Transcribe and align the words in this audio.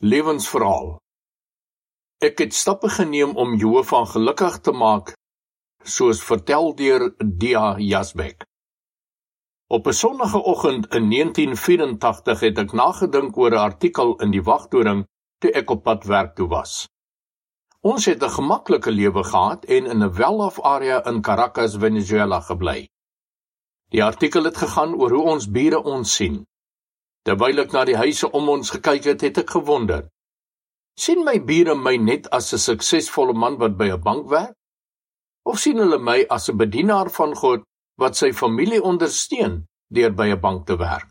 Lewensverhaal 0.00 0.94
Ek 2.24 2.38
het 2.40 2.54
stappe 2.56 2.88
geneem 2.88 3.34
om 3.36 3.50
Jehovah 3.60 4.06
gelukkig 4.08 4.54
te 4.64 4.72
maak, 4.72 5.10
soos 5.84 6.22
vertel 6.24 6.70
deur 6.78 7.02
Dia 7.20 7.74
Jasbek. 7.76 8.46
Op 9.68 9.90
'n 9.92 9.92
sonnige 9.92 10.40
oggend 10.52 10.88
in 10.96 11.10
1984 11.10 12.40
het 12.40 12.58
ek 12.64 12.72
nagedink 12.72 13.36
oor 13.36 13.52
'n 13.52 13.64
artikel 13.68 14.16
in 14.24 14.30
die 14.30 14.42
wagtoring 14.42 15.04
toe 15.38 15.52
ek 15.52 15.70
op 15.70 15.82
pad 15.84 16.04
werk 16.04 16.34
toe 16.34 16.48
was. 16.48 16.88
Ons 17.80 18.04
het 18.04 18.24
'n 18.24 18.36
gemaklike 18.40 18.90
lewe 18.90 19.24
gehad 19.24 19.64
en 19.64 19.86
in 19.86 20.02
'n 20.02 20.12
well-off 20.12 20.60
area 20.60 21.04
in 21.04 21.20
Caracas, 21.20 21.76
Venezuela 21.76 22.40
gebly. 22.40 22.88
Die 23.90 24.04
artikel 24.04 24.44
het 24.44 24.56
gegaan 24.56 24.94
oor 24.94 25.10
hoe 25.10 25.28
ons 25.28 25.50
bure 25.50 25.82
ons 25.82 26.14
sien. 26.14 26.46
Terwyl 27.24 27.60
ek 27.60 27.74
na 27.76 27.84
die 27.84 27.98
huise 28.00 28.30
om 28.32 28.48
ons 28.48 28.72
gekyk 28.72 29.04
het, 29.12 29.20
het 29.26 29.38
ek 29.44 29.50
gewonder. 29.58 30.08
sien 31.00 31.24
my 31.24 31.38
bure 31.40 31.74
my 31.74 31.96
net 31.96 32.26
as 32.36 32.52
'n 32.52 32.58
suksesvolle 32.58 33.32
man 33.32 33.56
wat 33.58 33.76
by 33.76 33.88
'n 33.92 34.02
bank 34.02 34.28
werk? 34.30 34.56
Of 35.44 35.58
sien 35.58 35.78
hulle 35.78 35.98
my 35.98 36.26
as 36.28 36.48
'n 36.48 36.56
bedienaar 36.56 37.10
van 37.10 37.34
God 37.34 37.62
wat 37.96 38.16
sy 38.16 38.32
familie 38.32 38.82
ondersteun 38.82 39.66
deur 39.94 40.12
by 40.12 40.28
'n 40.32 40.40
bank 40.40 40.66
te 40.66 40.76
werk? 40.76 41.10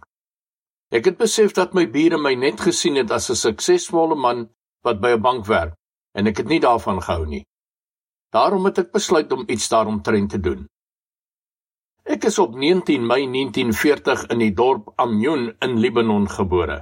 Ek 0.92 1.06
het 1.06 1.18
besef 1.18 1.54
dat 1.54 1.74
my 1.74 1.86
bure 1.86 2.18
my 2.18 2.34
net 2.36 2.60
gesien 2.60 2.96
het 2.96 3.12
as 3.12 3.30
'n 3.30 3.36
suksesvolle 3.36 4.16
man 4.16 4.50
wat 4.84 5.02
by 5.02 5.12
'n 5.14 5.22
bank 5.22 5.46
werk 5.46 5.74
en 6.14 6.28
ek 6.28 6.38
het 6.38 6.48
nie 6.48 6.60
daarvan 6.60 7.02
gehou 7.02 7.26
nie. 7.26 7.46
Daarom 8.32 8.66
het 8.66 8.78
ek 8.78 8.92
besluit 8.92 9.32
om 9.32 9.46
iets 9.48 9.70
daaromtrent 9.70 10.30
te 10.30 10.40
doen. 10.40 10.68
Ek 12.10 12.24
is 12.26 12.40
op 12.42 12.56
19 12.58 13.04
Mei 13.06 13.28
1940 13.30 14.24
in 14.34 14.40
die 14.42 14.54
dorp 14.58 14.88
Amyun 14.98 15.44
in 15.62 15.76
Libanon 15.78 16.24
gebore. 16.26 16.78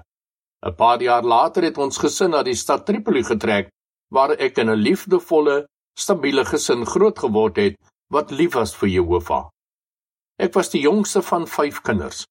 'n 0.64 0.76
Paar 0.80 1.02
jaar 1.04 1.26
later 1.28 1.68
het 1.68 1.78
ons 1.78 2.00
gesin 2.00 2.32
na 2.32 2.44
die 2.48 2.56
stad 2.56 2.86
Tripoli 2.86 3.24
getrek 3.28 3.68
waar 4.16 4.32
ek 4.46 4.62
in 4.64 4.70
'n 4.70 4.80
liefdevolle, 4.86 5.58
stabiele 6.00 6.46
gesin 6.46 6.86
groot 6.86 7.20
geword 7.20 7.60
het 7.60 7.76
wat 8.10 8.32
lief 8.32 8.54
was 8.54 8.74
vir 8.76 8.90
Jehovah. 8.90 9.50
Ek 10.40 10.54
was 10.54 10.70
die 10.70 10.82
jongste 10.88 11.22
van 11.22 11.48
5 11.48 11.82
kinders. 11.82 12.24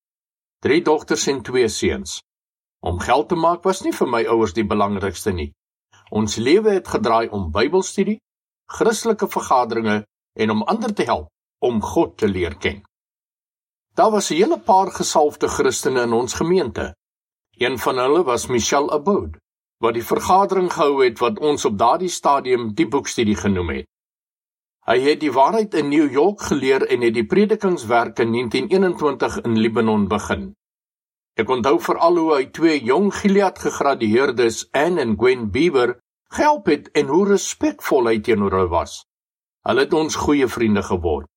3 0.65 0.81
dogters 0.83 1.27
en 1.27 1.43
2 1.43 1.69
seuns. 1.69 2.23
Om 2.81 2.99
geld 2.99 3.29
te 3.29 3.37
maak 3.37 3.63
was 3.65 3.83
nie 3.83 3.93
vir 3.93 4.09
my 4.09 4.25
ouers 4.25 4.55
die 4.55 4.69
belangrikste 4.73 5.33
nie. 5.33 5.53
Ons 6.11 6.37
lewe 6.37 6.71
het 6.71 6.89
gedraai 6.89 7.29
om 7.29 7.53
Bybelstudie, 7.53 8.21
Christelike 8.67 9.29
vergaderinge 9.29 10.07
en 10.33 10.51
om 10.51 10.63
ander 10.63 10.95
te 10.95 11.05
help 11.05 11.29
om 11.59 11.83
God 11.83 12.17
te 12.19 12.29
leer 12.29 12.57
ken. 12.57 12.83
Daar 13.95 14.11
was 14.11 14.31
'n 14.31 14.35
hele 14.35 14.59
paar 14.61 14.91
gesalfde 14.91 15.49
Christene 15.49 16.03
in 16.03 16.13
ons 16.13 16.35
gemeente. 16.35 16.95
Een 17.51 17.79
van 17.79 17.99
hulle 17.99 18.23
was 18.25 18.47
Michelle 18.47 18.91
Aboud, 18.91 19.37
wat 19.79 19.95
die 19.95 20.05
vergadering 20.05 20.73
gehou 20.73 21.05
het 21.05 21.19
wat 21.19 21.39
ons 21.39 21.65
op 21.65 21.79
daardie 21.79 22.09
stadium 22.09 22.75
die 22.75 22.89
boekstudie 22.89 23.37
genoem 23.37 23.69
het. 23.69 23.87
Hy 24.87 25.01
het 25.01 25.21
die 25.21 25.33
waarheid 25.33 25.75
in 25.75 25.89
New 25.89 26.13
York 26.13 26.41
geleer 26.41 26.87
en 26.87 27.01
het 27.01 27.15
die 27.15 27.27
predikingswerk 27.27 28.19
in 28.19 28.33
1921 28.33 29.41
in 29.41 29.59
Libanon 29.59 30.09
begin. 30.09 30.55
Ek 31.37 31.51
onthou 31.51 31.81
veral 31.81 32.17
hoe 32.17 32.35
hy 32.35 32.45
twee 32.51 32.85
jong 32.85 33.11
Gilead 33.15 33.59
gegradueerdes, 33.59 34.69
Anne 34.73 35.01
en 35.01 35.17
Gwen 35.21 35.51
Bieber, 35.51 35.99
gehelp 36.33 36.67
het 36.67 36.89
en 36.97 37.11
hoe 37.13 37.27
respekvol 37.29 38.09
hy 38.09 38.21
teenoor 38.21 38.57
hulle 38.57 38.71
was. 38.73 39.03
Hulle 39.67 39.85
het 39.85 39.93
ons 39.93 40.17
goeie 40.17 40.49
vriende 40.49 40.83
geword. 40.87 41.29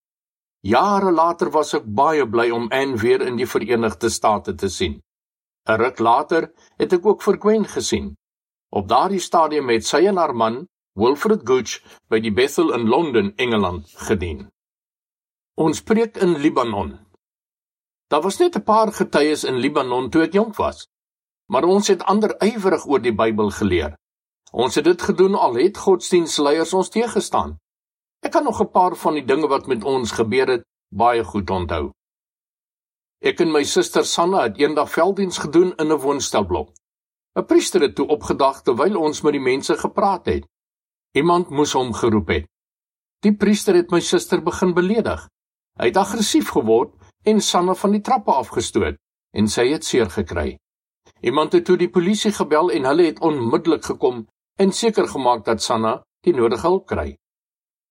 Jare 0.61 1.11
later 1.11 1.49
was 1.51 1.73
ek 1.73 1.85
baie 1.85 2.25
bly 2.27 2.49
om 2.51 2.67
Anne 2.75 2.97
weer 2.99 3.21
in 3.23 3.37
die 3.39 3.47
Verenigde 3.47 4.09
State 4.09 4.55
te 4.55 4.67
sien. 4.69 4.99
'n 5.69 5.77
Ruk 5.79 5.99
later 5.99 6.51
het 6.77 6.93
ek 6.93 7.05
ook 7.05 7.21
vir 7.23 7.37
Gwen 7.39 7.65
gesien. 7.65 8.15
Op 8.69 8.87
daardie 8.87 9.23
stadium 9.23 9.69
het 9.69 9.85
sy 9.85 10.05
en 10.05 10.17
haar 10.17 10.35
man, 10.35 10.67
Wilfred 10.95 11.47
Gooch, 11.47 11.79
by 12.09 12.19
die 12.19 12.31
Bethel 12.31 12.73
in 12.73 12.87
Londen, 12.87 13.33
Engeland, 13.37 13.87
gedien. 14.09 14.49
Ons 15.55 15.81
preek 15.81 16.17
in 16.17 16.35
Libanon. 16.37 16.99
Daar 18.11 18.21
was 18.21 18.39
net 18.39 18.55
'n 18.55 18.63
paar 18.63 18.91
getuies 18.91 19.43
in 19.43 19.57
Libanon 19.63 20.09
toe 20.09 20.23
ek 20.23 20.33
jonk 20.33 20.55
was, 20.55 20.87
maar 21.47 21.63
ons 21.63 21.87
het 21.87 22.03
ander 22.03 22.35
ywerig 22.43 22.85
oor 22.85 22.99
die 22.99 23.15
Bybel 23.15 23.49
geleer. 23.49 23.95
Ons 24.51 24.75
het 24.75 24.83
dit 24.83 25.01
gedoen 25.01 25.35
al 25.35 25.55
het 25.55 25.77
godsdienstleiers 25.77 26.73
ons 26.73 26.89
teëgestaan. 26.89 27.57
Ek 28.19 28.31
kan 28.31 28.43
nog 28.43 28.61
'n 28.61 28.71
paar 28.71 28.95
van 28.95 29.13
die 29.13 29.25
dinge 29.25 29.47
wat 29.47 29.67
met 29.67 29.83
ons 29.83 30.11
gebeur 30.11 30.47
het 30.47 30.63
baie 30.91 31.23
goed 31.23 31.49
onthou. 31.49 31.91
Ek 33.21 33.39
en 33.39 33.51
my 33.51 33.63
suster 33.63 34.05
Sanna 34.05 34.43
het 34.43 34.57
eendag 34.57 34.91
velddiens 34.91 35.37
gedoen 35.37 35.73
in 35.75 35.91
'n 35.91 36.01
woonstelblok. 36.03 36.69
'n 37.35 37.45
Priester 37.45 37.81
het 37.81 37.95
toe 37.95 38.07
opgedag 38.07 38.61
terwyl 38.61 38.97
ons 38.97 39.21
met 39.21 39.31
die 39.31 39.41
mense 39.51 39.77
gepraat 39.77 40.25
het. 40.25 40.47
Iemand 41.11 41.49
moes 41.49 41.73
hom 41.73 41.93
geroep 41.93 42.27
het. 42.27 42.47
Die 43.19 43.35
priester 43.35 43.75
het 43.75 43.91
my 43.91 43.99
suster 43.99 44.43
begin 44.43 44.73
beledig. 44.73 45.27
Hy 45.79 45.85
het 45.85 45.97
aggressief 45.97 46.49
geword 46.49 46.93
en 47.23 47.41
Sanna 47.41 47.73
van 47.75 47.91
die 47.91 48.01
trappe 48.01 48.31
afgestoot 48.31 48.95
en 49.35 49.47
sy 49.47 49.67
het 49.73 49.83
seer 49.85 50.09
gekry. 50.09 50.57
Iemand 51.21 51.53
het 51.53 51.65
toe 51.65 51.77
die 51.77 51.89
polisie 51.89 52.31
gebel 52.31 52.71
en 52.71 52.85
hulle 52.85 53.03
het 53.03 53.19
onmiddellik 53.19 53.83
gekom 53.85 54.27
en 54.55 54.71
seker 54.71 55.07
gemaak 55.07 55.45
dat 55.45 55.61
Sanna 55.61 56.03
die 56.23 56.33
nodige 56.33 56.67
hulp 56.67 56.87
kry. 56.87 57.18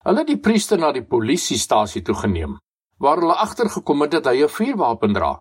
Hulle 0.07 0.21
het 0.23 0.29
die 0.31 0.39
priester 0.39 0.79
na 0.79 0.93
die 0.95 1.03
polisiestasie 1.03 2.01
toe 2.07 2.15
geneem 2.15 2.57
waar 3.03 3.19
hulle 3.19 3.35
agtergekom 3.39 4.01
het 4.03 4.11
dat 4.11 4.25
hy 4.27 4.43
'n 4.43 4.51
vuurwapen 4.51 5.13
dra. 5.13 5.39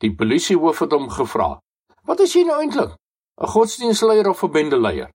Die 0.00 0.14
polisiehoof 0.16 0.78
het 0.78 0.92
hom 0.92 1.08
gevra: 1.08 1.60
"Wat 2.04 2.20
is 2.20 2.32
jy 2.32 2.44
nou 2.44 2.60
eintlik? 2.60 2.96
'n 3.40 3.46
Godsdienstleier 3.46 4.28
of 4.28 4.42
'n 4.44 4.52
bendeleier?" 4.52 5.10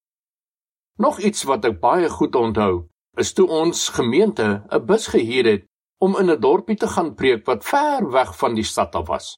Nog 0.97 1.19
iets 1.19 1.43
wat 1.43 1.65
ek 1.65 1.79
baie 1.79 2.09
goed 2.09 2.35
onthou, 2.35 2.87
is 3.17 3.33
toe 3.33 3.47
ons 3.47 3.89
gemeente 3.89 4.65
'n 4.69 4.85
bus 4.85 5.07
gehuur 5.07 5.45
het 5.45 5.65
om 5.99 6.17
in 6.17 6.29
'n 6.29 6.39
dorpie 6.39 6.77
te 6.77 6.87
gaan 6.87 7.15
preek 7.15 7.45
wat 7.45 7.65
ver 7.65 8.11
weg 8.11 8.37
van 8.37 8.53
die 8.55 8.63
stad 8.63 8.95
af 8.95 9.07
was. 9.07 9.37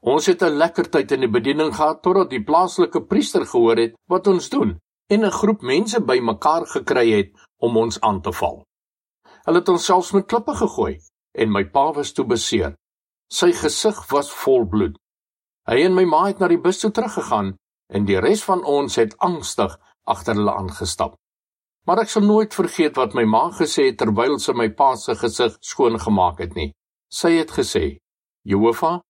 Ons 0.00 0.26
het 0.26 0.42
'n 0.42 0.56
lekker 0.56 0.90
tyd 0.90 1.12
in 1.12 1.20
die 1.20 1.30
bediening 1.38 1.74
gehad 1.74 2.02
totdat 2.02 2.30
die 2.30 2.44
plaaslike 2.44 3.00
priester 3.06 3.46
gehoor 3.46 3.76
het 3.76 3.94
wat 4.08 4.26
ons 4.26 4.48
doen 4.48 4.80
en 5.12 5.24
'n 5.24 5.38
groep 5.40 5.60
mense 5.62 5.98
bymekaar 6.00 6.64
gekry 6.74 7.06
het 7.10 7.30
om 7.66 7.76
ons 7.76 8.00
aan 8.00 8.20
te 8.22 8.32
val. 8.32 8.62
Hulle 9.44 9.58
het 9.58 9.68
ons 9.68 9.84
selfs 9.84 10.12
met 10.12 10.26
klippe 10.26 10.54
gegooi 10.54 10.94
en 11.32 11.52
my 11.52 11.64
pa 11.74 11.92
was 11.92 12.12
toe 12.12 12.24
beseer. 12.24 12.76
Sy 13.28 13.52
gesig 13.52 13.98
was 14.10 14.30
vol 14.42 14.64
bloed. 14.66 14.96
Hy 15.68 15.84
en 15.86 15.94
my 15.94 16.04
ma 16.04 16.24
het 16.26 16.38
na 16.38 16.48
die 16.48 16.60
bus 16.60 16.78
toe 16.80 16.90
teruggegaan 16.90 17.56
en 17.88 18.04
die 18.04 18.20
res 18.20 18.44
van 18.44 18.64
ons 18.64 18.96
het 18.96 19.18
angstig 19.18 19.78
agter 20.04 20.34
hulle 20.34 20.54
aangestap. 20.54 21.14
Maar 21.86 22.04
ek 22.04 22.08
sal 22.08 22.22
nooit 22.22 22.54
vergeet 22.54 22.96
wat 22.96 23.14
my 23.14 23.24
ma 23.24 23.50
gesê 23.50 23.90
het 23.90 23.98
terwyl 23.98 24.38
sy 24.38 24.52
my 24.52 24.68
pa 24.78 24.94
se 24.96 25.14
gesig 25.14 25.58
skoon 25.60 25.98
gemaak 25.98 26.38
het 26.38 26.54
nie. 26.54 26.72
Sy 27.10 27.36
het 27.38 27.50
gesê: 27.50 27.98
"Jehovah, 28.44 29.00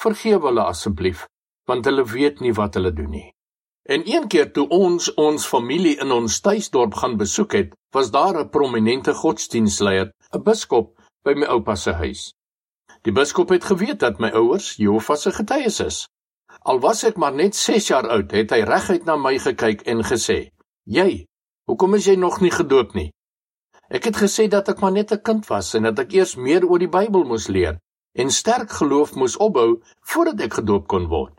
vergewe 0.00 0.48
hulle 0.48 0.64
asseblief, 0.64 1.26
want 1.68 1.84
hulle 1.84 2.04
weet 2.04 2.40
nie 2.40 2.52
wat 2.52 2.74
hulle 2.74 2.92
doen 2.92 3.10
nie." 3.10 3.35
En 3.86 4.02
een 4.04 4.26
keer 4.28 4.52
toe 4.52 4.68
ons 4.68 5.14
ons 5.14 5.46
familie 5.46 5.94
in 6.02 6.10
ons 6.10 6.40
tuisdorp 6.40 6.94
gaan 6.94 7.16
besoek 7.16 7.52
het, 7.52 7.74
was 7.94 8.10
daar 8.10 8.38
'n 8.40 8.50
prominente 8.50 9.14
godsdienstleier, 9.14 10.12
'n 10.34 10.42
biskop 10.42 10.98
by 11.22 11.32
my 11.34 11.46
oupa 11.46 11.74
se 11.74 11.92
huis. 11.92 12.34
Die 13.02 13.12
biskop 13.12 13.48
het 13.48 13.64
geweet 13.64 14.00
dat 14.00 14.18
my 14.18 14.28
ouers 14.28 14.74
Jehovah 14.76 15.16
se 15.16 15.32
getuies 15.32 15.80
is. 15.80 16.08
Al 16.62 16.80
was 16.80 17.04
ek 17.04 17.16
maar 17.16 17.34
net 17.34 17.56
6 17.56 17.86
jaar 17.86 18.08
oud, 18.08 18.30
het 18.30 18.50
hy 18.50 18.60
reguit 18.60 19.04
na 19.04 19.16
my 19.16 19.38
gekyk 19.38 19.80
en 19.86 20.02
gesê: 20.04 20.50
"Jy, 20.84 21.26
hoekom 21.66 21.94
is 21.94 22.04
jy 22.04 22.14
nog 22.14 22.40
nie 22.40 22.50
gedoop 22.50 22.94
nie?" 22.94 23.12
Ek 23.88 24.04
het 24.04 24.16
gesê 24.16 24.48
dat 24.48 24.68
ek 24.68 24.80
maar 24.80 24.92
net 24.92 25.12
'n 25.12 25.22
kind 25.22 25.46
was 25.46 25.74
en 25.74 25.82
dat 25.82 25.98
ek 25.98 26.12
eers 26.12 26.34
meer 26.34 26.66
oor 26.66 26.78
die 26.78 26.90
Bybel 26.90 27.24
moes 27.24 27.46
leer 27.46 27.78
en 28.14 28.30
sterk 28.30 28.70
geloof 28.70 29.14
moes 29.14 29.36
opbou 29.36 29.82
voordat 30.00 30.40
ek 30.40 30.54
gedoop 30.54 30.86
kon 30.86 31.06
word. 31.06 31.35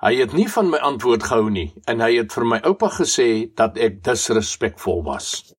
Hy 0.00 0.14
het 0.16 0.32
nie 0.32 0.48
van 0.48 0.70
my 0.72 0.78
antwoord 0.80 1.26
gehou 1.28 1.50
nie 1.52 1.66
en 1.90 2.00
hy 2.00 2.14
het 2.16 2.32
vir 2.32 2.46
my 2.48 2.58
oupa 2.64 2.88
gesê 2.94 3.52
dat 3.56 3.76
ek 3.76 3.98
disrespekvol 4.06 5.02
was. 5.04 5.52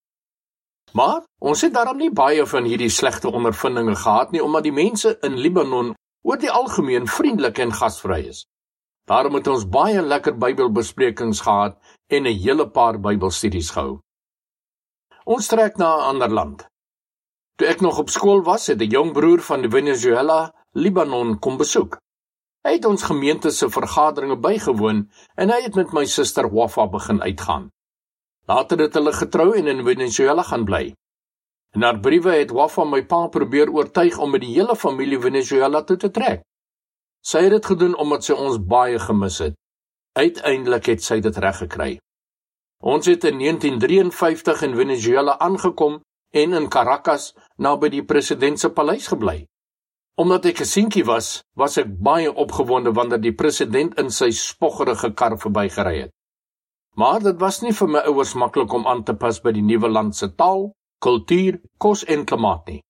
Maar 0.97 1.21
ons 1.45 1.61
het 1.61 1.75
daarom 1.75 2.01
nie 2.01 2.09
baie 2.09 2.45
van 2.49 2.65
hierdie 2.65 2.89
slegte 2.89 3.29
ondervindinge 3.29 3.95
gehad 4.01 4.33
nie 4.33 4.41
omdat 4.41 4.65
die 4.65 4.73
mense 4.73 5.13
in 5.27 5.37
Libanon 5.37 5.93
oor 6.25 6.41
die 6.41 6.49
algemeen 6.49 7.05
vriendelik 7.05 7.61
en 7.61 7.75
gasvry 7.77 8.23
is. 8.33 8.47
Daarom 9.05 9.37
het 9.37 9.47
ons 9.47 9.69
baie 9.69 10.01
lekker 10.01 10.33
Bybelbesprekings 10.41 11.45
gehad 11.45 11.77
en 12.09 12.25
'n 12.25 12.41
hele 12.43 12.69
paar 12.69 12.97
Bybelstudies 12.97 13.71
gehou. 13.77 13.99
Ons 15.25 15.47
trek 15.47 15.77
na 15.77 15.97
'n 15.97 16.07
ander 16.11 16.29
land. 16.29 16.65
Toe 17.57 17.67
ek 17.67 17.81
nog 17.81 17.99
op 17.99 18.09
skool 18.09 18.41
was, 18.41 18.67
het 18.67 18.81
'n 18.81 18.89
jong 18.89 19.13
broer 19.13 19.39
van 19.39 19.69
Venezuela 19.69 20.53
Libanon 20.73 21.39
kom 21.39 21.57
besoek. 21.57 21.97
Hy 22.61 22.75
het 22.75 22.85
ons 22.85 23.03
gemeente 23.09 23.49
se 23.49 23.69
vergaderinge 23.73 24.37
bygewoon 24.37 25.05
en 25.41 25.49
hy 25.49 25.63
het 25.63 25.77
met 25.79 25.93
my 25.97 26.03
suster 26.05 26.45
Wafa 26.53 26.85
begin 26.93 27.21
uitgaan. 27.21 27.71
Later 28.45 28.83
het 28.85 28.97
hulle 28.99 29.13
getrou 29.17 29.55
en 29.57 29.67
in 29.67 29.81
Venezuela 29.85 30.43
gaan 30.45 30.65
bly. 30.65 30.83
In 31.73 31.81
haar 31.81 31.99
briewe 31.99 32.35
het 32.35 32.53
Wafa 32.53 32.85
my 32.85 33.01
pa 33.09 33.25
probeer 33.33 33.71
oortuig 33.73 34.17
om 34.17 34.31
met 34.35 34.45
die 34.45 34.53
hele 34.53 34.75
familie 34.75 35.19
Venezuela 35.19 35.81
toe 35.81 35.97
te 35.97 36.11
trek. 36.13 36.45
Sy 37.25 37.45
het 37.47 37.55
dit 37.57 37.65
gedoen 37.73 37.97
omdat 37.97 38.25
sy 38.29 38.37
ons 38.37 38.61
baie 38.61 38.99
gemis 38.99 39.39
het. 39.41 39.57
Uiteindelik 40.13 40.93
het 40.93 41.03
sy 41.03 41.19
dit 41.23 41.37
reg 41.37 41.57
gekry. 41.63 41.91
Ons 42.81 43.05
het 43.09 43.25
in 43.29 43.37
1953 43.41 44.61
in 44.69 44.75
Venezuela 44.75 45.37
aangekom 45.39 46.01
en 46.33 46.53
in 46.53 46.69
Caracas 46.69 47.31
naby 47.57 47.89
die 47.89 48.05
president 48.05 48.59
se 48.59 48.69
paleis 48.69 49.07
gebly. 49.07 49.45
Omdat 50.15 50.45
ek 50.45 50.61
'n 50.61 50.65
seentjie 50.65 51.05
was, 51.05 51.43
was 51.55 51.77
ek 51.77 51.87
baie 51.99 52.33
opgewonde 52.33 52.91
wanneer 52.91 53.21
die 53.21 53.35
president 53.35 53.99
in 53.99 54.09
sy 54.09 54.31
spoggerige 54.31 55.13
kar 55.13 55.37
verbygery 55.37 56.01
het. 56.01 56.11
Maar 56.95 57.19
dit 57.19 57.39
was 57.39 57.61
nie 57.61 57.73
vir 57.73 57.87
my 57.87 57.99
ouers 57.99 58.33
maklik 58.33 58.73
om 58.73 58.87
aan 58.87 59.03
te 59.03 59.13
pas 59.13 59.39
by 59.41 59.51
die 59.51 59.63
nuwe 59.63 59.89
land 59.89 60.15
se 60.15 60.27
taal, 60.35 60.73
kultuur, 60.99 61.61
kos 61.77 62.03
en 62.03 62.25
klimaat 62.25 62.67
nie. 62.67 62.81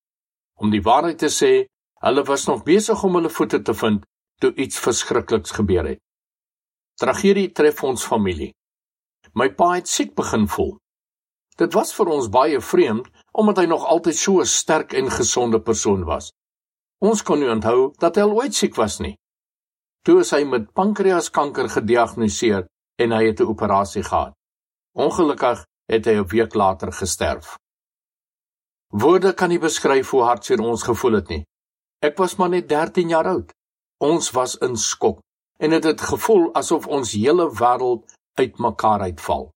Om 0.56 0.72
die 0.72 0.82
waarheid 0.82 1.20
te 1.20 1.30
sê, 1.30 1.68
hulle 2.02 2.24
was 2.24 2.48
nog 2.48 2.64
besig 2.64 3.04
om 3.04 3.16
hulle 3.16 3.30
voete 3.30 3.62
te 3.62 3.74
vind 3.74 4.06
toe 4.42 4.54
iets 4.56 4.80
verskrikliks 4.80 5.52
gebeur 5.52 5.86
het. 5.86 6.00
Tragedie 6.98 7.52
tref 7.54 7.84
ons 7.84 8.06
familie. 8.06 8.52
My 9.38 9.52
pa 9.54 9.76
het 9.76 9.88
siek 9.88 10.16
begin 10.18 10.48
voel. 10.48 10.76
Dit 11.58 11.74
was 11.78 11.94
vir 11.94 12.10
ons 12.10 12.30
baie 12.34 12.60
vreemd 12.62 13.08
omdat 13.38 13.62
hy 13.62 13.66
nog 13.70 13.86
altyd 13.86 14.18
so 14.18 14.42
'n 14.42 14.46
sterk 14.46 14.94
en 14.94 15.10
gesonde 15.10 15.62
persoon 15.62 16.04
was. 16.06 16.32
Ons 17.02 17.24
kon 17.26 17.40
nie 17.42 17.50
onthou 17.50 17.90
dat 17.98 18.20
hy 18.20 18.28
ooit 18.30 18.54
siek 18.54 18.76
was 18.78 19.00
nie. 19.02 19.16
Toe 20.06 20.20
is 20.22 20.32
hy 20.36 20.44
met 20.46 20.70
pankreaskanker 20.78 21.70
gediagnoseer 21.74 22.68
en 23.02 23.16
hy 23.18 23.24
het 23.26 23.42
'n 23.42 23.50
operasie 23.54 24.04
gehad. 24.04 24.34
Ongelukkig 24.94 25.66
het 25.90 26.06
hy 26.06 26.16
'n 26.20 26.28
week 26.28 26.54
later 26.54 26.92
gesterf. 26.92 27.58
Woorde 28.92 29.34
kan 29.34 29.50
nie 29.50 29.60
beskryf 29.60 30.10
hoe 30.10 30.24
hartseer 30.24 30.62
ons 30.62 30.84
gevoel 30.84 31.14
het 31.14 31.30
nie. 31.30 31.46
Ek 32.02 32.18
was 32.18 32.36
maar 32.36 32.50
net 32.50 32.70
13 32.70 33.10
jaar 33.10 33.26
oud. 33.26 33.52
Ons 34.00 34.32
was 34.32 34.58
in 34.58 34.78
skok 34.78 35.20
en 35.60 35.70
dit 35.70 35.84
het, 35.84 36.00
het 36.00 36.10
gevoel 36.10 36.54
asof 36.54 36.88
ons 36.88 37.12
hele 37.12 37.50
wêreld 37.50 38.14
uitmekaar 38.34 39.02
uitval. 39.02 39.52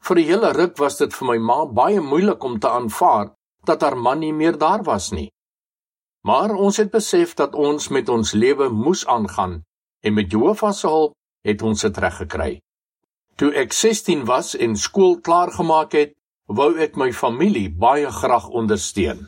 Vir 0.00 0.16
'n 0.16 0.24
hele 0.24 0.52
ruk 0.52 0.76
was 0.78 0.96
dit 0.96 1.14
vir 1.14 1.26
my 1.28 1.38
ma 1.38 1.66
baie 1.66 2.00
moeilik 2.00 2.44
om 2.44 2.58
te 2.58 2.68
aanvaar 2.68 3.34
dat 3.64 3.82
haar 3.82 3.96
man 3.96 4.18
nie 4.18 4.32
meer 4.32 4.58
daar 4.58 4.82
was 4.82 5.10
nie. 5.10 5.33
Maar 6.24 6.54
ons 6.56 6.76
het 6.80 6.88
besef 6.90 7.34
dat 7.36 7.54
ons 7.54 7.90
met 7.92 8.08
ons 8.08 8.32
lewe 8.32 8.70
moes 8.72 9.04
aangaan 9.06 9.58
en 10.00 10.14
met 10.16 10.30
Jehovah 10.32 10.72
se 10.72 10.88
hulp 10.88 11.12
het 11.44 11.62
ons 11.62 11.80
dit 11.84 11.98
reg 12.00 12.16
gekry. 12.22 12.52
Toe 13.36 13.50
ek 13.60 13.74
16 13.76 14.22
was 14.24 14.54
en 14.56 14.76
skool 14.80 15.18
klaar 15.20 15.52
gemaak 15.52 15.92
het, 15.92 16.14
wou 16.48 16.70
ek 16.80 16.96
my 16.96 17.10
familie 17.12 17.68
baie 17.68 18.08
graag 18.08 18.46
ondersteun. 18.48 19.26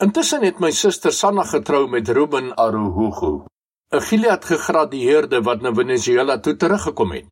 Intussen 0.00 0.46
het 0.46 0.60
my 0.64 0.70
suster 0.72 1.12
Sanna 1.12 1.44
getrou 1.50 1.84
met 1.88 2.08
Ruben 2.08 2.54
Aruhugu, 2.56 3.44
'n 3.92 4.00
Gilead 4.08 4.44
gegradueerde 4.44 5.42
wat 5.42 5.60
na 5.60 5.74
Venezuela 5.74 6.38
toe 6.38 6.56
teruggekom 6.56 7.12
het. 7.12 7.28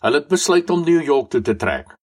Hulle 0.00 0.18
het 0.18 0.28
besluit 0.28 0.70
om 0.70 0.82
New 0.82 1.02
York 1.02 1.30
toe 1.30 1.40
te 1.40 1.56
trek. 1.56 1.94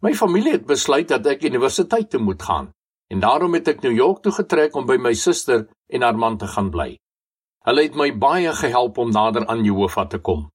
My 0.00 0.14
familie 0.14 0.52
het 0.52 0.66
besluit 0.66 1.08
dat 1.08 1.26
ek 1.26 1.44
universiteit 1.44 2.10
toe 2.10 2.20
moet 2.20 2.42
gaan 2.42 2.72
en 3.14 3.20
daarom 3.22 3.54
het 3.54 3.68
ek 3.70 3.84
New 3.84 3.94
York 3.94 4.24
toe 4.24 4.32
getrek 4.34 4.74
om 4.74 4.88
by 4.88 4.96
my 4.98 5.12
suster 5.14 5.68
en 5.86 6.02
haar 6.02 6.18
man 6.18 6.38
te 6.40 6.48
gaan 6.50 6.72
bly. 6.74 6.96
Hulle 7.68 7.84
het 7.86 7.94
my 7.96 8.10
baie 8.18 8.50
gehelp 8.58 8.98
om 8.98 9.12
nader 9.14 9.46
aan 9.46 9.62
Jehovah 9.64 10.08
te 10.10 10.18
kom. 10.18 10.48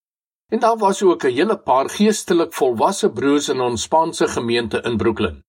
En 0.52 0.60
daar 0.60 0.78
was 0.78 1.02
ook 1.04 1.24
'n 1.24 1.36
hele 1.38 1.58
paar 1.58 1.90
geestelik 1.90 2.54
volwasse 2.54 3.10
broers 3.10 3.50
in 3.50 3.62
ons 3.62 3.82
Spaanse 3.82 4.28
gemeente 4.28 4.82
in 4.84 4.98
Brooklyn. 4.98 5.44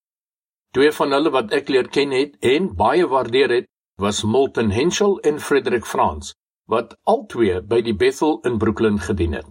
Twee 0.70 0.92
van 0.92 1.10
hulle 1.10 1.30
wat 1.30 1.52
ek 1.52 1.68
leer 1.68 1.88
ken 1.88 2.10
het 2.10 2.36
en 2.40 2.74
baie 2.74 3.06
waardeer 3.06 3.50
het, 3.50 3.66
was 3.96 4.24
Milton 4.24 4.70
Henschel 4.70 5.18
en 5.20 5.40
Frederik 5.40 5.86
Frans, 5.86 6.34
wat 6.66 6.96
albei 7.02 7.60
by 7.60 7.82
die 7.82 7.94
Bethel 7.94 8.40
in 8.42 8.58
Brooklyn 8.58 8.98
gedien 8.98 9.32
het. 9.32 9.46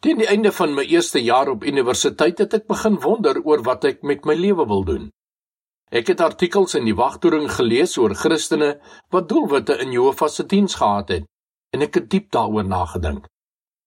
Teen 0.00 0.18
die 0.18 0.26
einde 0.26 0.52
van 0.52 0.74
my 0.74 0.82
eerste 0.82 1.22
jaar 1.22 1.48
op 1.48 1.64
universiteit 1.64 2.38
het 2.38 2.54
ek 2.54 2.66
begin 2.66 3.00
wonder 3.00 3.42
oor 3.44 3.62
wat 3.62 3.84
ek 3.84 4.02
met 4.02 4.24
my 4.24 4.34
lewe 4.34 4.66
wil 4.66 4.84
doen. 4.84 5.10
Ek 5.90 6.06
het 6.06 6.20
artikels 6.22 6.76
in 6.78 6.84
die 6.86 6.94
wagtoring 6.94 7.48
gelees 7.50 7.96
oor 7.98 8.12
Christene 8.14 8.76
wat 9.10 9.28
doelwitte 9.28 9.74
in 9.82 9.90
Jehovah 9.90 10.28
se 10.30 10.44
diens 10.46 10.76
gehad 10.78 11.08
het 11.10 11.24
en 11.74 11.82
ek 11.82 11.96
het 11.98 12.10
diep 12.10 12.28
daaroor 12.30 12.66
nagedink. 12.66 13.24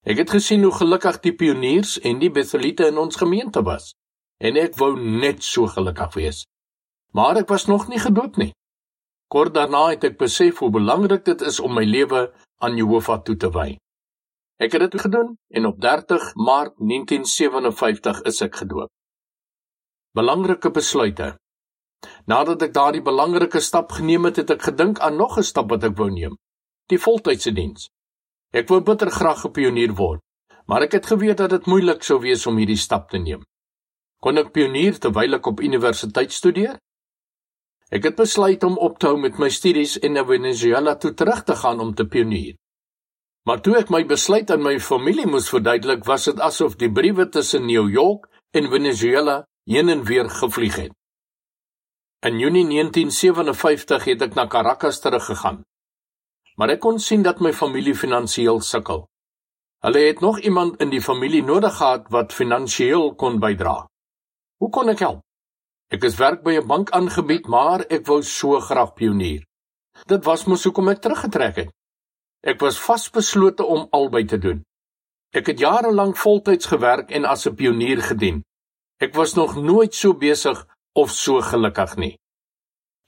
Ek 0.04 0.20
het 0.20 0.34
gesien 0.36 0.66
hoe 0.68 0.74
gelukkig 0.76 1.22
die 1.24 1.32
pioniers 1.40 1.96
en 2.04 2.20
die 2.20 2.32
Bethelite 2.32 2.90
in 2.92 3.00
ons 3.00 3.16
gemeente 3.16 3.64
was 3.64 3.94
en 4.44 4.60
ek 4.60 4.76
wou 4.82 4.98
net 5.00 5.44
so 5.48 5.70
gelukkig 5.72 6.18
wees. 6.20 6.42
Maar 7.16 7.40
ek 7.44 7.48
was 7.48 7.70
nog 7.72 7.88
nie 7.88 8.02
gedoop 8.04 8.36
nie. 8.42 8.52
Kort 9.32 9.54
daarna 9.56 9.86
het 9.94 10.04
ek 10.04 10.18
besef 10.20 10.60
hoe 10.60 10.74
belangrik 10.76 11.24
dit 11.26 11.42
is 11.42 11.62
om 11.64 11.72
my 11.74 11.86
lewe 11.88 12.26
aan 12.60 12.76
Jehovah 12.76 13.22
toe 13.24 13.38
te 13.40 13.48
wy. 13.54 13.78
Ek 14.60 14.76
het 14.76 14.84
dit 14.92 15.00
gedoen 15.06 15.38
en 15.56 15.70
op 15.72 15.80
30 15.80 16.34
Maart 16.36 16.76
1957 16.84 18.22
is 18.28 18.42
ek 18.44 18.60
gedoop. 18.60 18.92
Belangrike 20.14 20.70
besluite. 20.70 21.32
Nadat 22.28 22.62
ek 22.62 22.74
daardie 22.74 23.02
belangrike 23.02 23.60
stap 23.60 23.92
geneem 23.92 24.26
het, 24.26 24.42
het 24.42 24.50
ek 24.50 24.62
gedink 24.70 25.00
aan 25.00 25.18
nog 25.18 25.38
'n 25.38 25.44
stap 25.44 25.70
wat 25.70 25.84
ek 25.84 25.98
wou 25.98 26.10
neem: 26.10 26.38
die 26.90 27.00
voltydse 27.00 27.52
diens. 27.52 27.90
Ek 28.54 28.70
wou 28.70 28.82
bitter 28.82 29.12
graag 29.12 29.46
'n 29.46 29.52
pionier 29.52 29.94
word, 29.96 30.22
maar 30.68 30.82
ek 30.82 30.92
het 30.92 31.06
geweet 31.06 31.38
dat 31.38 31.50
dit 31.50 31.66
moeilik 31.66 32.04
sou 32.04 32.20
wees 32.20 32.46
om 32.48 32.58
hierdie 32.58 32.78
stap 32.78 33.10
te 33.10 33.18
neem. 33.18 33.44
Kon 34.22 34.38
ek 34.38 34.54
pionier 34.54 35.00
terwyl 35.00 35.34
ek 35.34 35.48
op 35.48 35.60
universiteit 35.60 36.32
studeer? 36.32 36.80
Ek 37.92 38.04
het 38.04 38.16
besluit 38.16 38.64
om 38.64 38.78
op 38.78 39.00
te 39.00 39.08
hou 39.08 39.18
met 39.18 39.40
my 39.40 39.50
studies 39.50 40.00
en 40.00 40.14
na 40.14 40.24
Venezuela 40.26 40.96
toe 40.96 41.14
terug 41.14 41.44
te 41.44 41.56
gaan 41.56 41.80
om 41.80 41.94
te 41.94 42.06
pionier. 42.06 42.56
Maar 43.46 43.62
toe 43.62 43.76
ek 43.78 43.90
my 43.90 44.06
besluit 44.08 44.52
aan 44.52 44.64
my 44.64 44.80
familie 44.80 45.28
moes 45.28 45.50
verduidelik, 45.52 46.06
was 46.06 46.26
dit 46.26 46.40
asof 46.40 46.78
die 46.80 46.92
briewe 46.92 47.30
tussen 47.30 47.66
New 47.66 47.90
York 47.92 48.30
en 48.56 48.70
Venezuela 48.72 49.44
heen 49.66 49.90
en 49.90 50.04
weer 50.04 50.30
gevlieg 50.30 50.76
het. 50.76 50.94
In 52.24 52.40
Junie 52.40 52.64
1957 52.64 54.06
het 54.08 54.22
ek 54.24 54.36
na 54.38 54.46
Caracas 54.48 55.02
teruggegaan. 55.04 55.58
Maar 56.56 56.72
ek 56.78 56.80
kon 56.86 56.96
sien 57.04 57.20
dat 57.26 57.42
my 57.44 57.52
familie 57.52 57.96
finansiëel 58.00 58.62
sukkel. 58.64 59.02
Hulle 59.84 60.04
het 60.06 60.22
nog 60.24 60.40
iemand 60.40 60.80
in 60.80 60.94
die 60.94 61.02
familie 61.04 61.42
nodig 61.44 61.76
gehad 61.76 62.08
wat 62.16 62.32
finansiëel 62.32 63.10
kon 63.20 63.42
bydra. 63.44 63.74
Hoe 64.64 64.70
kon 64.72 64.94
ek 64.94 65.04
help? 65.04 65.20
Ek 65.92 66.08
is 66.08 66.16
werk 66.16 66.46
by 66.48 66.56
'n 66.62 66.68
bank 66.68 66.96
aangebied, 66.96 67.50
maar 67.52 67.84
ek 67.92 68.08
wou 68.08 68.22
so 68.24 68.60
graag 68.60 68.94
pionier. 68.96 69.44
Dit 70.08 70.24
was 70.24 70.48
mos 70.48 70.64
hoekom 70.64 70.96
ek 70.96 71.02
teruggetrek 71.04 71.56
het. 71.56 71.72
Ek 72.40 72.60
was 72.60 72.80
vasbeslote 72.80 73.66
om 73.66 73.88
albei 73.92 74.24
te 74.24 74.38
doen. 74.38 74.64
Ek 75.36 75.48
het 75.48 75.60
jare 75.60 75.92
lank 75.92 76.16
voltyds 76.16 76.72
gewerk 76.72 77.12
en 77.12 77.26
as 77.26 77.46
'n 77.48 77.56
pionier 77.56 78.02
gedien. 78.02 78.44
Ek 78.98 79.14
was 79.14 79.36
nog 79.36 79.56
nooit 79.56 79.94
so 79.94 80.14
besig 80.14 80.68
of 80.94 81.12
so 81.12 81.42
gelukkig 81.42 81.96
nie. 81.98 82.18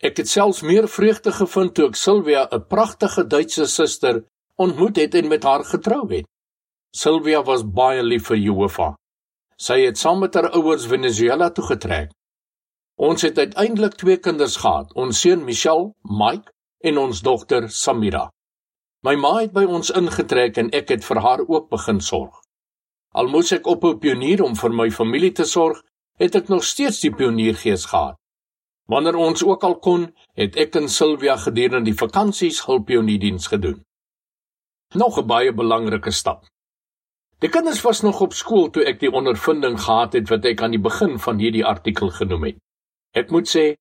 Ek 0.04 0.18
het 0.18 0.28
selfs 0.28 0.62
meer 0.62 0.88
vreugde 0.92 1.32
gevind 1.32 1.74
toe 1.76 1.88
ek 1.88 1.96
Silvia, 1.96 2.48
'n 2.52 2.68
pragtige 2.68 3.24
Duitse 3.28 3.66
suster, 3.66 4.26
ontmoet 4.56 4.96
het 4.96 5.16
en 5.16 5.28
met 5.28 5.44
haar 5.44 5.64
getrou 5.64 6.08
het. 6.14 6.28
Silvia 6.92 7.44
was 7.44 7.64
baie 7.64 8.04
lief 8.04 8.28
vir 8.28 8.38
Jehovah. 8.38 8.96
Sy 9.58 9.86
het 9.86 9.98
saam 9.98 10.20
met 10.20 10.34
haar 10.36 10.50
ouers 10.52 10.86
Venezuela 10.86 11.50
toe 11.50 11.64
getrek. 11.64 12.12
Ons 12.96 13.22
het 13.22 13.38
uiteindelik 13.38 13.94
twee 13.94 14.18
kinders 14.18 14.56
gehad, 14.56 14.94
ons 14.94 15.20
seun 15.20 15.44
Michel, 15.44 15.94
Mike 16.02 16.52
en 16.80 16.98
ons 16.98 17.22
dogter 17.22 17.70
Samira. 17.70 18.30
My 19.04 19.16
ma 19.16 19.34
het 19.40 19.52
by 19.54 19.64
ons 19.64 19.92
ingetrek 19.92 20.58
en 20.58 20.72
ek 20.72 20.90
het 20.90 21.06
vir 21.06 21.20
haar 21.22 21.44
ook 21.48 21.70
begin 21.70 22.00
sorg. 22.02 22.42
Al 23.12 23.28
moes 23.28 23.52
ek 23.52 23.68
ophou 23.68 23.98
pionier 23.98 24.44
om 24.44 24.56
vir 24.56 24.72
my 24.76 24.90
familie 24.92 25.32
te 25.32 25.46
sorg, 25.46 25.84
het 26.20 26.36
ek 26.36 26.48
nog 26.52 26.64
steeds 26.64 27.00
die 27.04 27.12
pioniergees 27.12 27.86
gehad. 27.86 28.16
Wanneer 28.86 29.16
ons 29.16 29.44
ook 29.44 29.64
al 29.64 29.80
kon, 29.82 30.04
het 30.38 30.58
ek 30.62 30.76
en 30.78 30.90
Silvia 30.90 31.38
gedurende 31.42 31.90
die 31.90 31.98
vakansies 31.98 32.60
hulpionierdiens 32.66 33.48
gedoen. 33.48 33.80
Nog 34.94 35.18
'n 35.20 35.28
baie 35.28 35.54
belangrike 35.54 36.12
stap. 36.12 36.46
Die 37.40 37.50
kinders 37.50 37.82
was 37.82 38.02
nog 38.02 38.22
op 38.22 38.34
skool 38.34 38.70
toe 38.70 38.84
ek 38.86 39.00
die 39.00 39.12
ondervinding 39.12 39.80
gehad 39.82 40.14
het 40.14 40.30
wat 40.30 40.46
ek 40.46 40.62
aan 40.62 40.72
die 40.72 40.82
begin 40.82 41.20
van 41.20 41.38
hierdie 41.38 41.66
artikel 41.66 42.10
genoem 42.10 42.44
het. 42.44 42.58
Ek 43.14 43.32
moet 43.32 43.48
sê, 43.48 43.76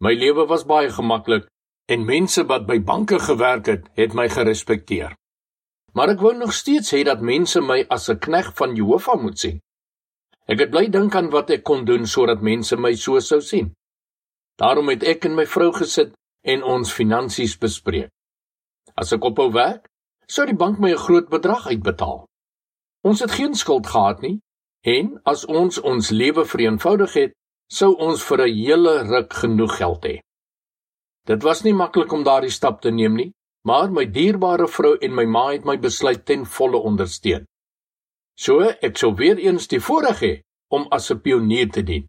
my 0.00 0.12
lewe 0.12 0.46
was 0.46 0.66
baie 0.66 0.90
gemaklik 0.90 1.48
en 1.88 2.04
mense 2.04 2.44
wat 2.44 2.66
by 2.66 2.78
banke 2.78 3.18
gewerk 3.18 3.66
het, 3.66 3.88
het 3.96 4.14
my 4.14 4.28
gerespekteer. 4.28 5.16
Maar 5.92 6.08
ek 6.08 6.20
wou 6.20 6.34
nog 6.36 6.52
steeds 6.52 6.92
hê 6.92 7.04
dat 7.04 7.20
mense 7.20 7.60
my 7.60 7.86
as 7.88 8.08
'n 8.10 8.18
knegg 8.18 8.52
van 8.54 8.74
Jehovah 8.74 9.22
moet 9.22 9.38
sien. 9.38 9.60
Ek 10.46 10.58
het 10.58 10.70
bly 10.70 10.88
dink 10.88 11.14
aan 11.14 11.30
wat 11.30 11.50
ek 11.50 11.62
kon 11.62 11.84
doen 11.84 12.06
sodat 12.06 12.42
mense 12.42 12.76
my 12.76 12.94
so 12.94 13.20
sou 13.20 13.40
sien. 13.40 13.72
Daarom 14.58 14.88
het 14.90 15.04
ek 15.06 15.28
en 15.28 15.36
my 15.38 15.46
vrou 15.46 15.70
gesit 15.72 16.16
en 16.42 16.64
ons 16.66 16.92
finansies 16.92 17.54
bespreek. 17.62 18.10
As 18.98 19.12
ek 19.14 19.24
ophou 19.30 19.52
werk, 19.54 19.86
sou 20.26 20.46
die 20.46 20.58
bank 20.58 20.80
my 20.82 20.90
'n 20.90 21.04
groot 21.06 21.28
bedrag 21.30 21.66
uitbetaal. 21.66 22.26
Ons 23.04 23.20
het 23.20 23.30
geen 23.30 23.54
skuld 23.54 23.86
gehad 23.86 24.20
nie 24.22 24.40
en 24.82 25.20
as 25.24 25.44
ons 25.46 25.78
ons 25.78 26.10
lewe 26.10 26.44
vereenvoudig 26.44 27.12
het, 27.14 27.32
sou 27.70 27.94
ons 27.94 28.22
vir 28.22 28.38
'n 28.46 28.54
hele 28.54 28.94
ruk 29.06 29.32
genoeg 29.32 29.76
geld 29.76 30.04
hê. 30.04 30.20
Dit 31.26 31.42
was 31.42 31.62
nie 31.62 31.74
maklik 31.74 32.12
om 32.12 32.24
daardie 32.24 32.50
stap 32.50 32.80
te 32.80 32.90
neem 32.90 33.14
nie, 33.14 33.32
maar 33.64 33.90
my 33.90 34.04
dierbare 34.04 34.66
vrou 34.66 34.96
en 35.00 35.14
my 35.14 35.24
ma 35.24 35.52
het 35.52 35.64
my 35.64 35.76
besluit 35.76 36.24
ten 36.26 36.44
volle 36.46 36.78
ondersteun. 36.78 37.46
So 38.36 38.60
ek 38.60 38.96
sou 38.96 39.14
weer 39.14 39.38
eens 39.38 39.68
die 39.68 39.80
voorreg 39.80 40.20
hê 40.20 40.40
om 40.70 40.86
as 40.90 41.10
'n 41.10 41.20
pionier 41.20 41.70
te 41.70 41.82
dien. 41.82 42.08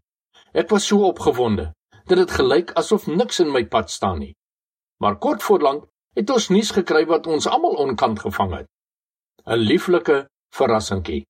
Ek 0.54 0.70
was 0.70 0.86
so 0.86 1.04
opgewonde 1.06 1.72
dit 2.16 2.30
gelyk 2.30 2.72
asof 2.80 3.06
niks 3.06 3.40
in 3.40 3.52
my 3.52 3.64
pad 3.66 3.90
staan 3.90 4.18
nie. 4.18 4.34
Maar 5.00 5.18
kort 5.18 5.42
voorlank 5.42 5.86
het 6.14 6.30
ons 6.30 6.48
nuus 6.48 6.70
gekry 6.70 7.06
wat 7.06 7.26
ons 7.26 7.46
almal 7.46 7.76
onkant 7.84 8.20
gevang 8.20 8.54
het. 8.54 8.68
'n 9.46 9.56
Lieflike 9.56 10.28
verrassingkie. 10.54 11.26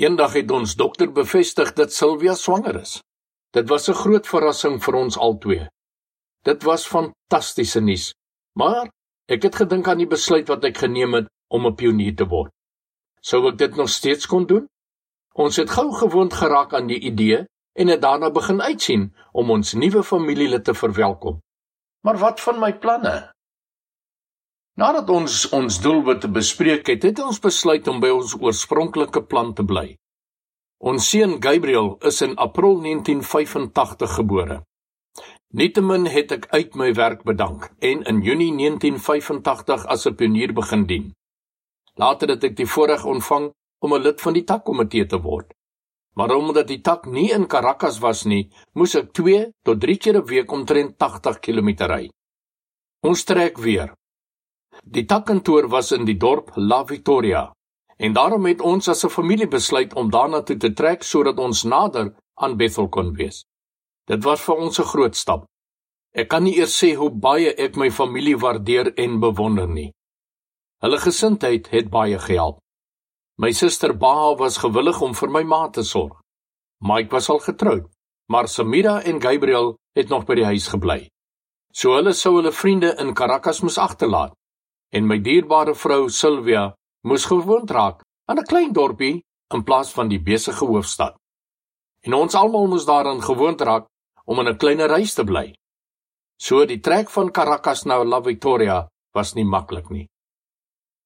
Eendag 0.00 0.32
het 0.32 0.50
ons 0.50 0.74
dokter 0.74 1.12
bevestig 1.12 1.72
dat 1.72 1.92
Sylvia 1.92 2.34
swanger 2.34 2.80
is. 2.80 3.02
Dit 3.52 3.68
was 3.68 3.88
'n 3.88 4.00
groot 4.02 4.26
verrassing 4.26 4.82
vir 4.84 4.94
ons 4.94 5.18
albei. 5.18 5.68
Dit 6.42 6.62
was 6.62 6.86
fantastiese 6.86 7.80
nuus. 7.80 8.14
Maar 8.54 8.90
ek 9.28 9.42
het 9.42 9.56
gedink 9.56 9.88
aan 9.88 9.98
die 9.98 10.06
besluit 10.06 10.48
wat 10.48 10.64
ek 10.64 10.76
geneem 10.78 11.14
het 11.14 11.28
om 11.48 11.66
'n 11.66 11.74
pionier 11.74 12.16
te 12.16 12.24
word. 12.24 12.52
Sou 13.20 13.48
ek 13.48 13.58
dit 13.58 13.76
nog 13.76 13.88
steeds 13.88 14.26
kon 14.26 14.46
doen? 14.46 14.68
Ons 15.34 15.56
het 15.56 15.70
gou 15.70 15.92
gewoond 15.92 16.32
geraak 16.32 16.74
aan 16.74 16.86
die 16.86 17.00
idee 17.00 17.46
en 17.72 17.88
het 17.88 18.00
daarna 18.02 18.30
begin 18.30 18.62
uitsien 18.62 19.14
om 19.32 19.50
ons 19.50 19.72
nuwe 19.74 20.02
familielid 20.02 20.64
te 20.64 20.74
verwelkom. 20.74 21.40
Maar 22.00 22.18
wat 22.18 22.40
van 22.40 22.58
my 22.58 22.72
planne? 22.78 23.30
Nadat 24.80 25.10
ons 25.10 25.48
ons 25.52 25.80
doelwitte 25.82 26.28
bespreek 26.28 26.86
het, 26.86 27.02
het 27.02 27.18
ons 27.20 27.38
besluit 27.38 27.88
om 27.88 28.00
by 28.00 28.08
ons 28.14 28.36
oorspronklike 28.40 29.22
plan 29.28 29.52
te 29.54 29.64
bly. 29.64 29.96
Ons 30.80 31.10
seun 31.12 31.36
Gabriel 31.44 31.98
is 32.08 32.22
in 32.24 32.36
April 32.40 32.78
1985 32.80 34.14
gebore. 34.22 34.62
Nietemin 35.52 36.06
het 36.06 36.32
ek 36.32 36.46
uit 36.54 36.76
my 36.78 36.92
werk 36.94 37.24
bedank 37.28 37.68
en 37.84 38.04
in 38.08 38.22
Junie 38.24 38.52
1985 38.56 39.86
as 39.86 40.06
'n 40.06 40.14
pionier 40.14 40.52
begin 40.54 40.86
dien. 40.86 41.12
Later 41.94 42.28
het 42.28 42.44
ek 42.44 42.56
die 42.56 42.66
voorreg 42.66 43.04
ontvang 43.04 43.52
om 43.84 43.94
'n 43.94 44.02
lid 44.02 44.20
van 44.20 44.32
die 44.32 44.44
takkomitee 44.44 45.06
te 45.06 45.20
word. 45.20 45.52
Maar 46.16 46.34
omdat 46.36 46.68
die 46.68 46.80
tak 46.80 47.06
nie 47.06 47.30
in 47.32 47.46
Caracas 47.46 47.98
was 47.98 48.24
nie, 48.24 48.50
moes 48.74 48.94
ek 48.94 49.12
2 49.12 49.52
tot 49.64 49.80
3 49.80 49.96
keer 49.96 50.16
'n 50.16 50.26
week 50.26 50.52
omtrent 50.52 50.98
80 50.98 51.40
km 51.40 51.70
ry. 51.86 52.10
Ons 53.02 53.24
trek 53.24 53.58
weer. 53.58 53.94
Die 54.84 55.04
takkantoor 55.04 55.68
was 55.68 55.92
in 55.92 56.04
die 56.04 56.18
dorp 56.18 56.50
La 56.56 56.84
Victoria 56.84 57.52
En 58.00 58.12
daarom 58.16 58.46
het 58.48 58.60
ons 58.60 58.88
as 58.88 59.04
'n 59.04 59.08
familie 59.18 59.48
besluit 59.48 59.94
om 59.94 60.10
daarna 60.10 60.42
toe 60.42 60.56
te 60.56 60.72
trek 60.72 61.02
sodat 61.02 61.38
ons 61.38 61.62
nader 61.62 62.14
aan 62.34 62.56
Bethel 62.56 62.88
kon 62.88 63.12
wees. 63.14 63.44
Dit 64.04 64.24
was 64.24 64.40
vir 64.40 64.56
ons 64.56 64.78
'n 64.80 64.90
groot 64.92 65.16
stap. 65.16 65.44
Ek 66.12 66.28
kan 66.28 66.42
nie 66.42 66.56
eers 66.56 66.84
sê 66.84 66.94
hoe 66.94 67.10
baie 67.10 67.54
ek 67.54 67.76
my 67.76 67.90
familie 67.90 68.36
waardeer 68.36 68.94
en 68.94 69.20
bewonder 69.20 69.68
nie. 69.68 69.92
Hulle 70.80 70.98
gesindheid 70.98 71.68
het 71.68 71.90
baie 71.90 72.18
gehelp. 72.18 72.58
My 73.40 73.52
suster 73.52 73.94
Baha 73.96 74.34
was 74.36 74.58
gewillig 74.60 74.98
om 75.00 75.14
vir 75.16 75.30
my 75.32 75.40
ma 75.48 75.62
te 75.72 75.80
sorg. 75.80 76.18
Mike 76.84 77.08
was 77.14 77.30
al 77.32 77.38
getroud, 77.40 77.86
maar 78.28 78.48
Samira 78.52 78.98
en 79.00 79.20
Gabriel 79.20 79.78
het 79.96 80.10
nog 80.12 80.26
by 80.28 80.34
die 80.36 80.44
huis 80.44 80.66
gebly. 80.68 81.06
So 81.72 81.94
hulle 81.96 82.12
sou 82.12 82.34
hulle 82.34 82.52
vriende 82.52 82.90
in 83.00 83.14
Caracas 83.16 83.62
moes 83.64 83.78
agterlaat 83.80 84.34
en 84.92 85.06
my 85.08 85.16
dierbare 85.24 85.72
vrou 85.72 86.10
Sylvia 86.12 86.66
moes 87.08 87.24
gewoond 87.30 87.70
raak 87.70 88.02
aan 88.28 88.40
'n 88.42 88.50
klein 88.50 88.74
dorpie 88.76 89.22
in 89.54 89.64
plaas 89.64 89.92
van 89.96 90.08
die 90.12 90.20
besige 90.20 90.66
hoofstad. 90.66 91.16
En 92.04 92.14
ons 92.14 92.34
almal 92.34 92.66
moes 92.66 92.84
daaraan 92.84 93.22
gewoond 93.22 93.60
raak 93.60 93.86
om 94.26 94.40
in 94.40 94.48
'n 94.48 94.58
kleiner 94.58 94.88
reis 94.88 95.14
te 95.14 95.24
bly. 95.24 95.54
So 96.36 96.66
die 96.66 96.80
trek 96.80 97.08
van 97.08 97.32
Caracas 97.32 97.84
na 97.84 98.04
La 98.04 98.20
Victoria 98.20 98.88
was 99.14 99.34
nie 99.34 99.44
maklik 99.44 99.88
nie. 99.90 100.08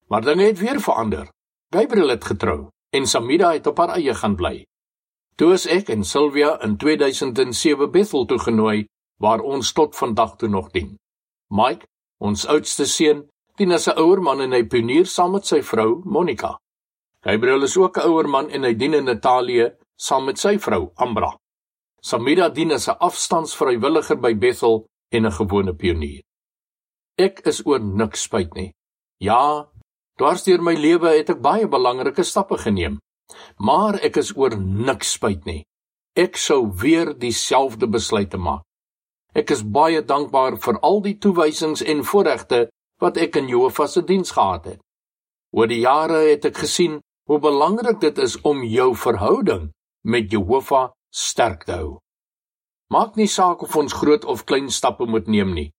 Maar 0.09 0.23
dinge 0.23 0.45
het 0.45 0.59
weer 0.59 0.81
verander. 0.81 1.34
Gabriel 1.75 2.13
het 2.15 2.25
getrou 2.25 2.69
en 2.95 3.07
Samida 3.07 3.49
het 3.53 3.67
op 3.67 3.81
haar 3.83 3.97
eie 3.97 4.15
gaan 4.15 4.37
bly. 4.39 4.61
Toe 5.35 5.57
is 5.57 5.65
ek 5.67 5.89
en 5.91 6.05
Sylvia 6.07 6.53
in 6.63 6.77
2007 6.79 7.91
Bethel 7.91 8.27
toe 8.31 8.39
genooi 8.39 8.85
waar 9.19 9.43
ons 9.43 9.73
tot 9.75 9.97
vandag 9.99 10.37
toe 10.39 10.49
nog 10.49 10.69
dien. 10.71 10.93
Mike, 11.51 11.89
ons 12.23 12.47
oudste 12.47 12.87
seun, 12.87 13.25
dien 13.59 13.75
as 13.75 13.89
'n 13.89 13.99
ouer 13.99 14.23
man 14.23 14.41
en 14.41 14.53
hy 14.53 14.63
pionier 14.63 15.07
saam 15.07 15.33
met 15.33 15.47
sy 15.47 15.63
vrou 15.63 16.03
Monica. 16.05 16.59
Gabriel 17.27 17.63
is 17.63 17.77
ook 17.77 17.99
'n 17.99 18.07
ouer 18.07 18.29
man 18.29 18.51
en 18.51 18.63
hy 18.63 18.75
dien 18.75 18.95
in 18.95 19.09
Italië 19.09 19.75
saam 19.97 20.25
met 20.25 20.39
sy 20.39 20.59
vrou 20.59 20.93
Ambra. 20.95 21.37
Samira 22.01 22.49
dien 22.49 22.73
as 22.73 22.89
'n 22.89 22.97
afstandsvrywilliger 23.01 24.21
by 24.21 24.35
Bethel 24.35 24.87
en 25.11 25.27
'n 25.27 25.33
gewone 25.33 25.75
pionier. 25.75 26.23
Ek 27.19 27.41
is 27.47 27.67
oor 27.67 27.81
niks 27.81 28.23
spyt 28.23 28.55
nie. 28.55 28.73
Ja, 29.19 29.67
dwarsteer 30.19 30.63
my 30.63 30.75
lewe 30.79 31.17
het 31.17 31.31
ek 31.35 31.41
baie 31.43 31.69
belangrike 31.69 32.25
stappe 32.25 32.59
geneem, 32.61 33.01
maar 33.59 33.99
ek 34.03 34.21
is 34.23 34.35
oor 34.37 34.57
niks 34.59 35.17
spyt 35.19 35.47
nie. 35.49 35.63
Ek 36.15 36.39
sou 36.39 36.69
weer 36.83 37.11
dieselfde 37.19 37.89
besluite 37.91 38.39
maak. 38.39 38.63
Ek 39.35 39.51
is 39.51 39.65
baie 39.67 40.03
dankbaar 40.07 40.61
vir 40.63 40.79
al 40.87 41.01
die 41.03 41.17
toewysings 41.19 41.83
en 41.83 42.05
voorregte 42.07 42.69
wat 43.03 43.19
ek 43.19 43.41
in 43.41 43.51
Jehovah 43.51 43.89
se 43.91 44.05
diens 44.07 44.31
gehad 44.31 44.69
het. 44.71 44.81
Oor 45.51 45.67
die 45.67 45.83
jare 45.83 46.21
het 46.31 46.47
ek 46.47 46.63
gesien 46.63 47.01
hoe 47.27 47.41
belangrik 47.43 47.99
dit 48.01 48.19
is 48.23 48.37
om 48.47 48.63
jou 48.63 48.93
verhouding 48.95 49.73
met 50.07 50.31
Jehovah 50.31 50.93
sterk 51.11 51.67
te 51.67 51.81
hou. 51.81 51.99
Maak 52.95 53.17
nie 53.19 53.31
saak 53.31 53.63
of 53.67 53.75
ons 53.77 53.97
groot 53.97 54.25
of 54.25 54.45
klein 54.47 54.71
stappe 54.71 55.07
moet 55.11 55.27
neem 55.27 55.55
nie. 55.57 55.71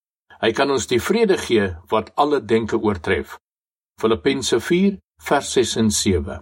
Hy 0.42 0.52
kan 0.52 0.72
ons 0.72 0.88
die 0.92 1.00
vrede 1.00 1.38
gee 1.40 1.70
wat 1.92 2.12
alle 2.20 2.42
denke 2.44 2.76
oortref. 2.82 3.38
Filippense 4.02 4.60
4 4.60 4.98
vers 5.22 5.52
6 5.54 5.76
en 5.76 5.90
7. 5.92 6.40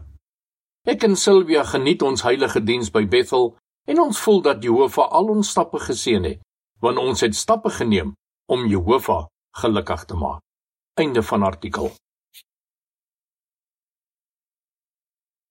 Ek 0.89 1.03
en 1.05 1.13
Silvia 1.15 1.62
geniet 1.69 2.01
ons 2.01 2.24
heilige 2.25 2.63
diens 2.65 2.89
by 2.89 3.03
Bethel 3.05 3.51
en 3.86 4.00
ons 4.01 4.22
voel 4.25 4.41
dat 4.48 4.63
Jehovah 4.65 5.12
al 5.19 5.29
ons 5.36 5.51
stappe 5.53 5.77
geseën 5.83 6.25
het, 6.25 6.39
want 6.81 6.98
ons 6.98 7.22
het 7.22 7.38
stappe 7.38 7.69
geneem 7.69 8.15
om 8.50 8.65
Jehovah 8.72 9.27
gelukkig 9.62 10.05
te 10.10 10.17
maak. 10.17 10.41
Einde 10.98 11.22
van 11.22 11.45
artikel. 11.45 11.91